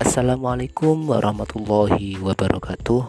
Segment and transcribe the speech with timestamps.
[0.00, 3.04] Assalamualaikum warahmatullahi wabarakatuh.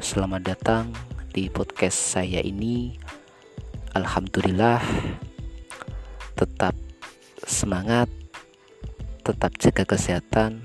[0.00, 0.96] Selamat datang
[1.36, 2.96] di podcast saya ini.
[3.92, 4.80] Alhamdulillah,
[6.40, 6.72] tetap
[7.44, 8.08] semangat,
[9.20, 10.64] tetap jaga kesehatan,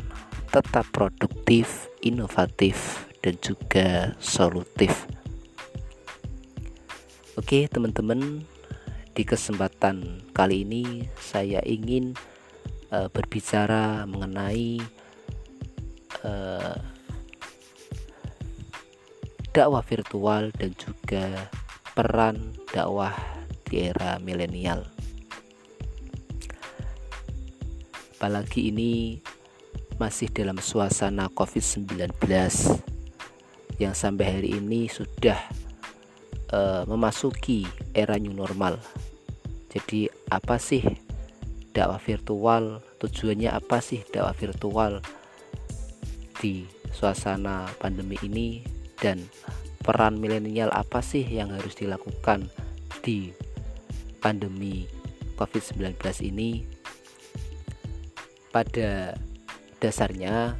[0.55, 5.03] tetap produktif, inovatif, dan juga solutif.
[7.35, 8.47] Oke, teman-teman,
[9.11, 12.15] di kesempatan kali ini saya ingin
[12.93, 14.77] uh, berbicara mengenai
[16.21, 16.77] uh,
[19.49, 21.49] dakwah virtual dan juga
[21.97, 23.13] peran dakwah
[23.65, 24.85] di era milenial.
[28.17, 29.19] Apalagi ini
[29.99, 32.23] masih dalam suasana COVID-19
[33.77, 35.37] yang sampai hari ini sudah
[36.53, 38.79] uh, memasuki era new normal.
[39.69, 41.02] Jadi apa sih
[41.73, 42.79] dakwah virtual.
[43.01, 45.01] Tujuannya apa sih dakwah virtual?
[46.37, 48.61] Di suasana pandemi ini
[49.01, 49.25] dan
[49.81, 52.47] peran milenial apa sih yang harus dilakukan
[53.01, 53.33] di
[54.21, 54.85] pandemi
[55.35, 55.97] COVID-19
[56.29, 56.63] ini?
[58.53, 59.17] Pada
[59.81, 60.53] dasarnya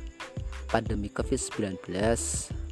[0.68, 1.94] pandemi COVID-19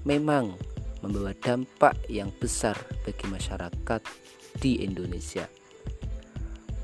[0.03, 0.57] memang
[1.05, 2.73] membawa dampak yang besar
[3.05, 4.01] bagi masyarakat
[4.57, 5.60] di Indonesia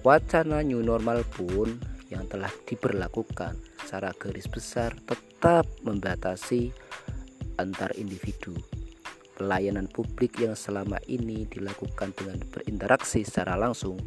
[0.06, 6.72] Wacana new normal pun yang telah diberlakukan secara garis besar tetap membatasi
[7.60, 8.56] antar individu.
[9.38, 14.02] Pelayanan publik yang selama ini dilakukan dengan berinteraksi secara langsung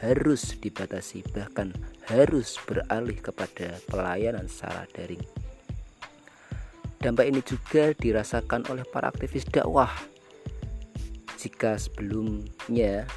[0.00, 1.70] harus dibatasi bahkan
[2.08, 5.22] harus beralih kepada pelayanan secara daring.
[7.00, 9.88] Dampak ini juga dirasakan oleh para aktivis dakwah.
[11.40, 13.08] Jika sebelumnya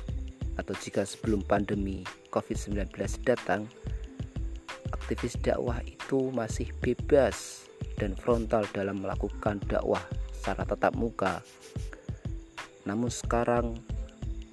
[0.57, 2.93] atau jika sebelum pandemi COVID-19
[3.25, 3.65] datang,
[4.93, 10.01] aktivis dakwah itu masih bebas dan frontal dalam melakukan dakwah
[10.31, 11.41] secara tatap muka.
[12.85, 13.79] Namun sekarang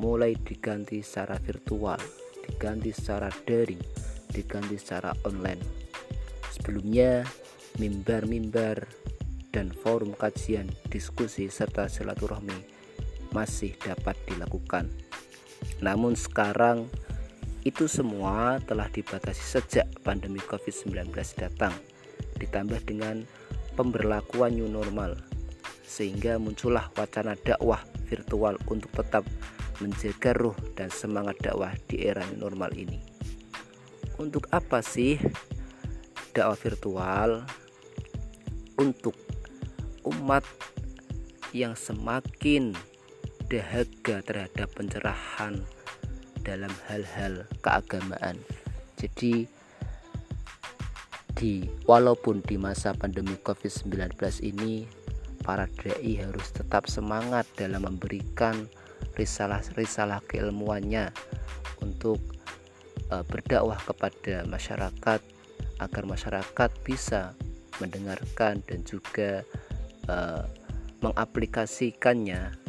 [0.01, 1.99] mulai diganti secara virtual,
[2.47, 3.83] diganti secara daring,
[4.33, 5.61] diganti secara online.
[6.49, 7.27] Sebelumnya,
[7.77, 8.87] mimbar-mimbar
[9.51, 12.81] dan forum kajian, diskusi serta silaturahmi
[13.31, 14.91] masih dapat dilakukan
[15.81, 16.89] namun sekarang
[17.65, 21.77] itu semua telah dibatasi sejak pandemi COVID-19 datang,
[22.41, 23.25] ditambah dengan
[23.77, 25.17] pemberlakuan new normal,
[25.85, 29.25] sehingga muncullah wacana dakwah virtual untuk tetap
[29.81, 33.01] menjaga ruh dan semangat dakwah di era new normal ini.
[34.17, 35.21] Untuk apa sih
[36.33, 37.31] dakwah virtual?
[38.81, 39.13] Untuk
[40.09, 40.45] umat
[41.53, 42.73] yang semakin
[43.51, 45.59] dahaga terhadap pencerahan
[46.47, 48.39] dalam hal-hal keagamaan.
[48.95, 49.51] Jadi
[51.35, 54.15] di walaupun di masa pandemi Covid-19
[54.47, 54.87] ini
[55.43, 58.69] para dai harus tetap semangat dalam memberikan
[59.17, 61.11] risalah-risalah keilmuannya
[61.81, 62.21] untuk
[63.09, 65.21] uh, berdakwah kepada masyarakat
[65.81, 67.33] agar masyarakat bisa
[67.81, 69.41] mendengarkan dan juga
[70.13, 70.45] uh,
[71.01, 72.60] mengaplikasikannya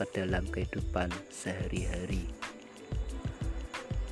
[0.00, 2.24] ke dalam kehidupan sehari-hari.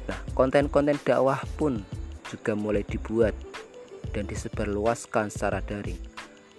[0.04, 1.80] Nah, konten-konten dakwah pun
[2.28, 3.32] juga mulai dibuat
[4.12, 5.96] dan disebarluaskan secara daring.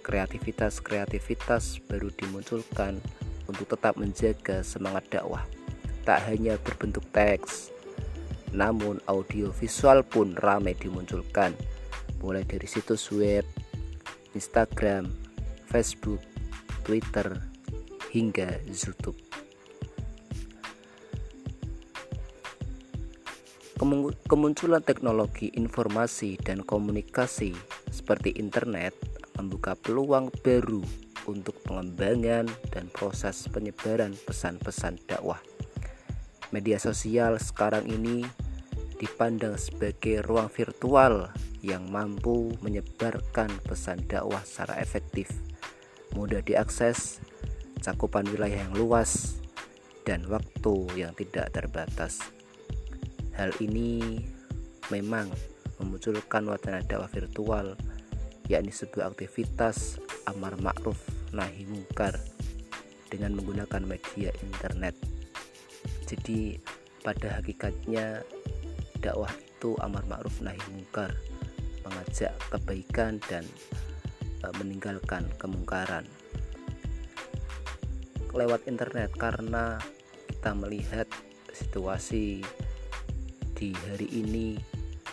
[0.02, 2.98] Kreativitas-kreativitas baru dimunculkan
[3.46, 5.46] untuk tetap menjaga semangat dakwah.
[6.02, 7.70] Tak hanya berbentuk teks,
[8.50, 11.54] namun audio visual pun ramai dimunculkan,
[12.18, 13.46] mulai dari situs web,
[14.34, 15.06] Instagram,
[15.70, 16.18] Facebook,
[16.82, 17.49] Twitter,
[18.10, 19.16] hingga YouTube.
[24.28, 27.56] Kemunculan teknologi informasi dan komunikasi
[27.88, 28.92] seperti internet
[29.40, 30.84] membuka peluang baru
[31.24, 35.40] untuk pengembangan dan proses penyebaran pesan-pesan dakwah.
[36.52, 38.26] Media sosial sekarang ini
[39.00, 41.32] dipandang sebagai ruang virtual
[41.64, 45.32] yang mampu menyebarkan pesan dakwah secara efektif,
[46.12, 47.24] mudah diakses,
[47.80, 49.40] cakupan wilayah yang luas,
[50.04, 52.24] dan waktu yang tidak terbatas.
[53.36, 54.20] Hal ini
[54.92, 55.30] memang
[55.80, 57.76] memunculkan wacana dakwah virtual,
[58.50, 60.98] yakni sebuah aktivitas amar ma'ruf
[61.32, 62.18] nahi mungkar
[63.08, 64.94] dengan menggunakan media internet.
[66.04, 66.58] Jadi
[67.00, 68.20] pada hakikatnya
[69.00, 71.14] dakwah itu amar ma'ruf nahi mungkar,
[71.86, 73.46] mengajak kebaikan dan
[74.44, 76.04] e, meninggalkan kemungkaran
[78.34, 79.78] lewat internet karena
[80.30, 81.08] kita melihat
[81.50, 82.42] situasi
[83.54, 84.58] di hari ini.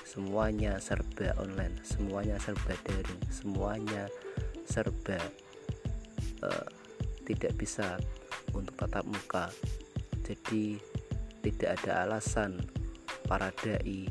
[0.08, 4.10] Semuanya serba online semuanya serba daring semuanya
[4.66, 5.22] serba
[6.42, 6.68] uh,
[7.22, 8.02] tidak bisa
[8.58, 9.54] untuk tatap muka.
[10.26, 10.82] Jadi
[11.46, 12.58] tidak ada alasan
[13.30, 14.10] para dai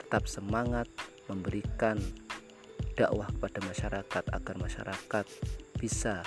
[0.00, 0.88] tetap semangat
[1.28, 2.00] memberikan
[2.94, 5.26] dakwah kepada masyarakat agar masyarakat
[5.76, 6.22] bisa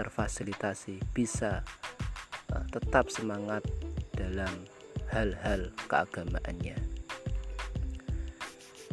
[0.00, 1.60] terfasilitasi bisa
[2.56, 3.60] uh, tetap semangat
[4.16, 4.64] dalam
[5.12, 6.80] hal-hal keagamaannya.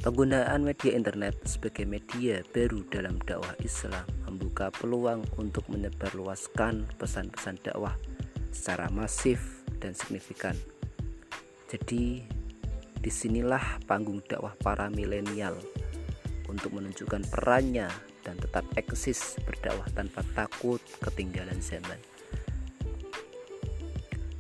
[0.04, 7.96] Penggunaan media internet sebagai media baru dalam dakwah Islam membuka peluang untuk menyebarluaskan pesan-pesan dakwah
[8.54, 10.56] secara masif dan signifikan.
[11.68, 12.24] Jadi,
[12.98, 15.60] di sinilah panggung dakwah para milenial
[16.48, 17.92] untuk menunjukkan perannya
[18.28, 21.96] dan tetap eksis berdakwah tanpa takut ketinggalan zaman.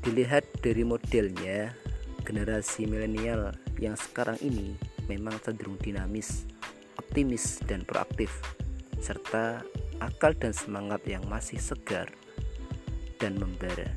[0.03, 1.71] Dilihat dari modelnya,
[2.27, 4.75] generasi milenial yang sekarang ini
[5.07, 6.43] memang cenderung dinamis,
[6.99, 8.31] optimis, dan proaktif,
[8.99, 9.63] serta
[10.03, 12.11] akal dan semangat yang masih segar
[13.19, 13.87] dan membara,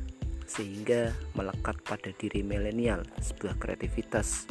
[0.46, 4.46] sehingga melekat pada diri milenial sebuah kreativitas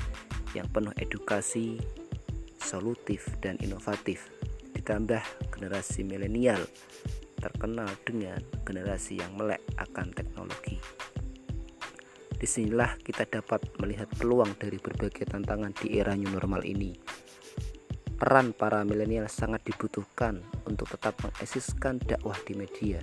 [0.54, 1.80] yang penuh edukasi,
[2.60, 4.39] solutif, dan inovatif.
[4.90, 6.66] Ditambah generasi milenial
[7.38, 10.82] terkenal dengan generasi yang melek akan teknologi.
[12.34, 16.98] Di sinilah kita dapat melihat peluang dari berbagai tantangan di era new normal ini.
[18.18, 22.98] Peran para milenial sangat dibutuhkan untuk tetap mengeksiskan dakwah di media,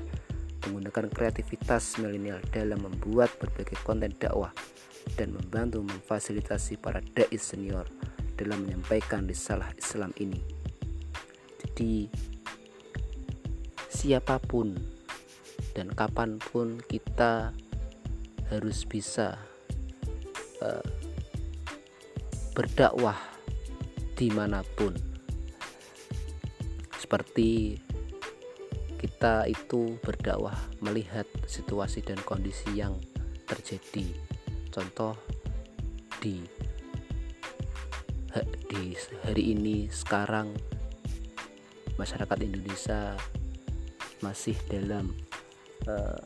[0.66, 4.50] menggunakan kreativitas milenial dalam membuat berbagai konten dakwah
[5.14, 7.86] dan membantu memfasilitasi para dai senior
[8.34, 10.55] dalam menyampaikan risalah Islam ini.
[11.76, 12.08] Jadi
[13.92, 14.72] siapa pun
[15.76, 17.52] dan kapan pun kita
[18.48, 19.36] harus bisa
[20.64, 20.80] uh,
[22.56, 23.20] berdakwah
[24.16, 24.96] di mana pun.
[26.96, 27.76] Seperti
[28.96, 32.96] kita itu berdakwah melihat situasi dan kondisi yang
[33.44, 34.16] terjadi.
[34.72, 35.12] Contoh
[36.24, 36.40] di
[38.72, 38.96] di
[39.28, 40.56] hari ini sekarang
[41.96, 43.16] masyarakat Indonesia
[44.24, 45.12] masih dalam
[45.88, 46.24] uh,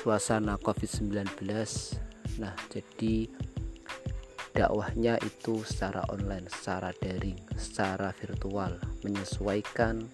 [0.00, 1.24] suasana COVID-19
[2.40, 3.30] nah jadi
[4.54, 10.06] dakwahnya itu secara online secara daring secara virtual menyesuaikan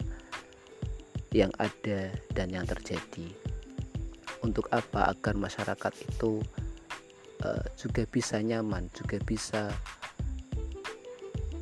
[1.31, 3.31] yang ada dan yang terjadi.
[4.43, 5.14] Untuk apa?
[5.14, 6.43] Agar masyarakat itu
[7.47, 9.70] uh, juga bisa nyaman juga bisa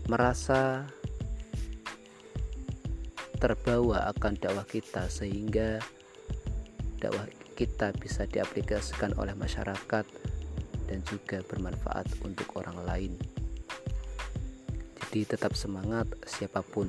[0.09, 0.89] merasa
[3.39, 5.79] terbawa akan dakwah kita sehingga
[6.99, 10.07] dakwah kita bisa diaplikasikan oleh masyarakat
[10.89, 13.13] dan juga bermanfaat untuk orang lain.
[15.09, 16.89] Jadi tetap semangat siapa pun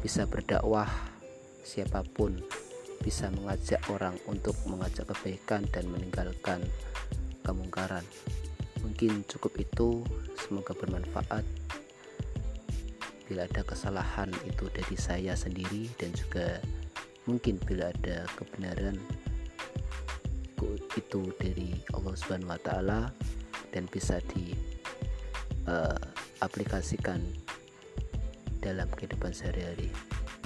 [0.00, 0.88] bisa berdakwah,
[1.62, 2.40] siapa pun
[3.04, 6.64] bisa mengajak orang untuk mengajak kebaikan dan meninggalkan
[7.44, 8.06] kemungkaran.
[8.80, 10.02] Mungkin cukup itu,
[10.38, 11.44] semoga bermanfaat.
[13.28, 16.58] Bila ada kesalahan itu dari saya sendiri dan juga
[17.26, 18.98] mungkin bila ada kebenaran
[20.96, 23.00] itu dari Allah Subhanahu wa taala
[23.72, 24.52] dan bisa di
[25.68, 25.98] uh,
[26.44, 27.20] aplikasikan
[28.62, 29.90] dalam kehidupan sehari-hari.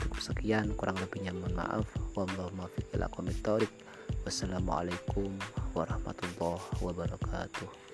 [0.00, 1.86] Cukup sekian, kurang lebihnya mohon maaf.
[4.26, 5.30] Wassalamualaikum
[5.74, 7.85] warahmatullahi wabarakatuh.